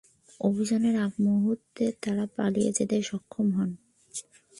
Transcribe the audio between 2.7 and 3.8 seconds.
যেতে সক্ষম হন।